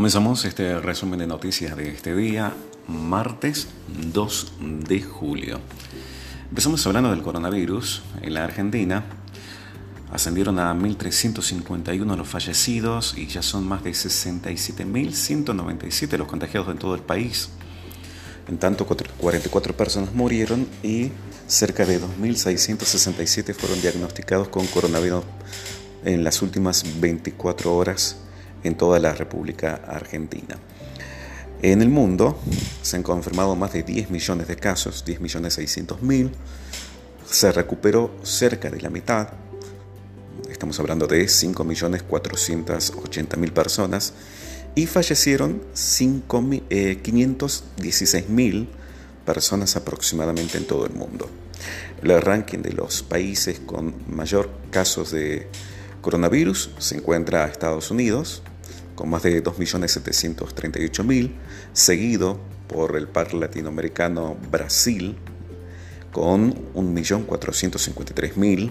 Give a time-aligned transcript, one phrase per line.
[0.00, 2.54] Comenzamos este resumen de noticias de este día,
[2.88, 3.66] martes
[4.14, 4.52] 2
[4.88, 5.60] de julio.
[6.48, 8.00] Empezamos hablando del coronavirus.
[8.22, 9.04] En la Argentina
[10.10, 16.94] ascendieron a 1.351 los fallecidos y ya son más de 67.197 los contagiados en todo
[16.94, 17.50] el país.
[18.48, 21.10] En tanto, 44 personas murieron y
[21.46, 25.24] cerca de 2.667 fueron diagnosticados con coronavirus
[26.06, 28.16] en las últimas 24 horas
[28.64, 30.56] en toda la República Argentina.
[31.62, 32.38] En el mundo
[32.82, 36.32] se han confirmado más de 10 millones de casos, 10 millones 600 mil.
[37.30, 39.28] Se recuperó cerca de la mitad,
[40.50, 44.14] estamos hablando de 5 millones 480 mil personas,
[44.74, 48.68] y fallecieron 516 eh, mil
[49.24, 51.28] personas aproximadamente en todo el mundo.
[52.02, 55.48] El ranking de los países con mayor casos de
[56.00, 58.42] coronavirus se encuentra a Estados Unidos,
[59.00, 61.32] con más de 2.738.000,
[61.72, 65.16] seguido por el par latinoamericano Brasil,
[66.12, 68.70] con 1.453.000.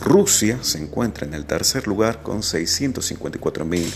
[0.00, 3.88] Rusia se encuentra en el tercer lugar con 654.000.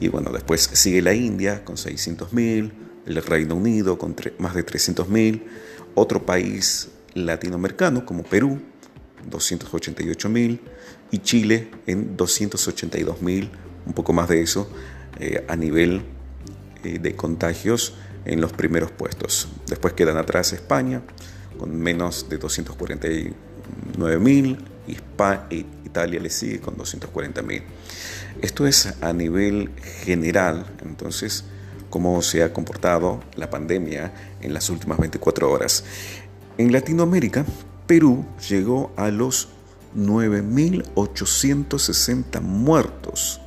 [0.00, 2.72] Y bueno, después sigue la India con 600.000,
[3.04, 5.42] el Reino Unido con más de 300.000,
[5.94, 8.58] otro país latinoamericano como Perú,
[9.30, 10.60] 288.000
[11.10, 13.50] y Chile en 282.000,
[13.86, 14.66] un poco más de eso,
[15.18, 16.02] eh, a nivel
[16.82, 19.48] eh, de contagios en los primeros puestos.
[19.66, 21.02] Después quedan atrás España
[21.58, 24.98] con menos de 249.000 y
[25.50, 27.62] e Italia le sigue con 240.000.
[28.42, 29.70] Esto es a nivel
[30.04, 31.44] general, entonces,
[31.88, 35.84] cómo se ha comportado la pandemia en las últimas 24 horas.
[36.58, 37.44] En Latinoamérica,
[37.86, 39.50] Perú llegó a los
[39.96, 43.40] 9.860 muertos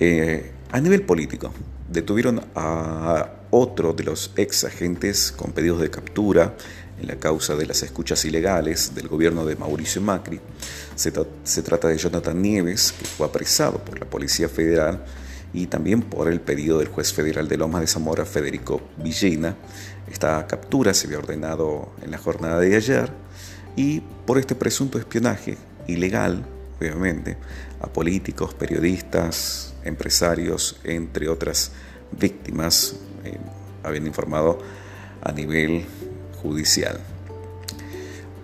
[0.00, 1.52] Eh, a nivel político,
[1.90, 6.56] detuvieron a otro de los ex agentes con pedidos de captura
[6.98, 10.40] en la causa de las escuchas ilegales del gobierno de Mauricio Macri.
[10.94, 11.12] Se,
[11.62, 15.04] trata de Jonathan Nieves, que fue apresado por la Policía Federal
[15.52, 19.56] y también por el pedido del juez federal de Lomas de Zamora, Federico Villena.
[20.10, 23.10] Esta captura se había ordenado en la jornada de ayer
[23.76, 26.46] y por este presunto espionaje ilegal,
[26.90, 27.36] obviamente,
[27.80, 31.72] a políticos, periodistas, empresarios, entre otras
[32.18, 33.38] víctimas eh,
[33.82, 34.58] habían informado
[35.22, 35.84] a nivel
[36.42, 36.98] judicial.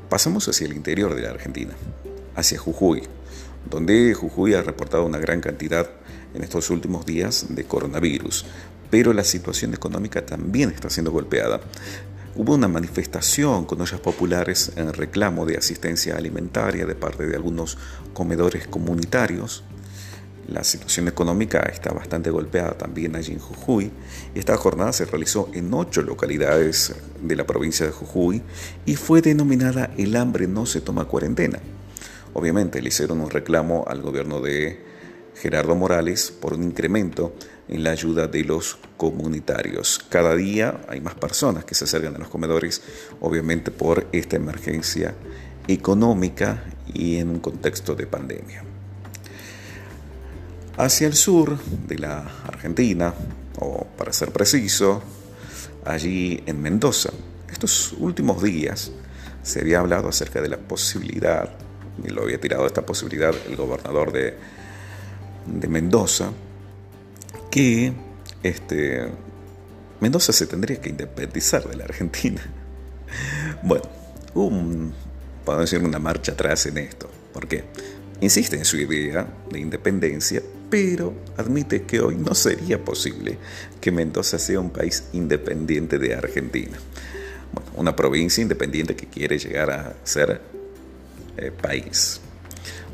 [0.09, 1.75] Pasamos hacia el interior de la Argentina,
[2.35, 3.03] hacia Jujuy,
[3.69, 5.91] donde Jujuy ha reportado una gran cantidad
[6.35, 8.47] en estos últimos días de coronavirus,
[8.91, 11.61] pero la situación económica también está siendo golpeada.
[12.39, 17.77] Hubo una manifestación con ollas populares en reclamo de asistencia alimentaria de parte de algunos
[18.15, 19.65] comedores comunitarios
[20.49, 23.91] la situación económica está bastante golpeada también allí en Jujuy.
[24.35, 28.43] Esta jornada se realizó en ocho localidades de la provincia de Jujuy
[28.87, 31.59] y fue denominada El hambre no se toma cuarentena.
[32.33, 34.88] Obviamente le hicieron un reclamo al gobierno de
[35.41, 37.35] Gerardo Morales por un incremento
[37.69, 40.05] en la ayuda de los comunitarios.
[40.09, 42.83] Cada día hay más personas que se acercan a los comedores,
[43.21, 45.15] obviamente por esta emergencia
[45.67, 48.65] económica y en un contexto de pandemia
[50.79, 51.59] hacia el sur
[51.89, 53.13] de la Argentina,
[53.59, 55.03] o para ser preciso,
[55.85, 57.11] allí en Mendoza.
[57.51, 58.93] Estos últimos días
[59.43, 61.51] se había hablado acerca de la posibilidad,
[62.03, 64.37] y lo había tirado esta posibilidad el gobernador de,
[65.55, 66.31] de Mendoza,
[67.51, 67.93] que
[68.43, 69.09] este,
[70.01, 72.43] Mendoza se tendría que independizar de la Argentina.
[73.63, 73.85] Bueno,
[74.35, 74.93] un,
[75.45, 77.65] podemos decir una marcha atrás en esto, porque
[78.21, 83.39] insiste en su idea de independencia, pero admite que hoy no sería posible
[83.81, 86.79] que Mendoza sea un país independiente de Argentina.
[87.75, 90.41] Una provincia independiente que quiere llegar a ser
[91.37, 92.21] eh, país.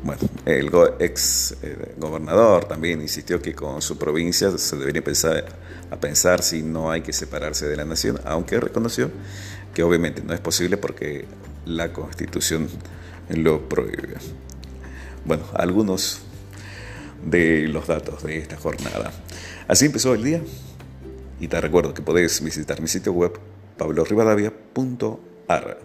[0.03, 0.69] Bueno, el
[0.99, 5.45] ex eh, gobernador también insistió que con su provincia se debería empezar
[5.89, 9.09] a pensar si no hay que separarse de la nación, aunque reconoció
[9.73, 11.25] que obviamente no es posible porque
[11.65, 12.67] la constitución
[13.29, 14.15] lo prohíbe.
[15.25, 16.21] Bueno, algunos
[17.25, 19.11] de los datos de esta jornada.
[19.67, 20.41] Así empezó el día
[21.39, 23.33] y te recuerdo que podés visitar mi sitio web
[23.77, 25.79] pablorivadavia.ar.